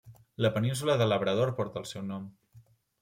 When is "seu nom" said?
1.93-2.29